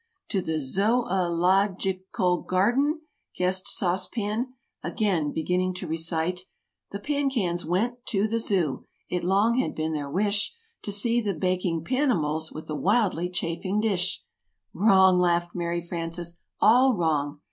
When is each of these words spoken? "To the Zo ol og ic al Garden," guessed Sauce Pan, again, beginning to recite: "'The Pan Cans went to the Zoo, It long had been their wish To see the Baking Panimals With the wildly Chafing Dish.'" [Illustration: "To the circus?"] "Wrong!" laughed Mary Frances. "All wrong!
"To 0.29 0.41
the 0.41 0.59
Zo 0.59 1.05
ol 1.07 1.45
og 1.45 1.85
ic 1.85 2.05
al 2.17 2.41
Garden," 2.41 3.01
guessed 3.37 3.67
Sauce 3.67 4.07
Pan, 4.07 4.55
again, 4.81 5.31
beginning 5.31 5.75
to 5.75 5.85
recite: 5.85 6.41
"'The 6.91 6.99
Pan 7.01 7.29
Cans 7.29 7.67
went 7.67 8.03
to 8.07 8.27
the 8.27 8.39
Zoo, 8.39 8.87
It 9.11 9.23
long 9.23 9.57
had 9.59 9.75
been 9.75 9.93
their 9.93 10.09
wish 10.09 10.55
To 10.81 10.91
see 10.91 11.21
the 11.21 11.35
Baking 11.35 11.83
Panimals 11.83 12.51
With 12.51 12.65
the 12.65 12.73
wildly 12.75 13.29
Chafing 13.29 13.79
Dish.'" 13.79 14.23
[Illustration: 14.23 14.27
"To 14.31 14.41
the 14.41 14.69
circus?"] 14.71 14.89
"Wrong!" 14.91 15.19
laughed 15.19 15.51
Mary 15.53 15.81
Frances. 15.81 16.39
"All 16.59 16.95
wrong! 16.97 17.37